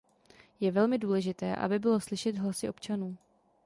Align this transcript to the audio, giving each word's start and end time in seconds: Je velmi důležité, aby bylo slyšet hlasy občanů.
Je 0.59 0.71
velmi 0.71 0.97
důležité, 0.97 1.55
aby 1.55 1.79
bylo 1.79 1.99
slyšet 1.99 2.37
hlasy 2.37 2.69
občanů. 2.69 3.17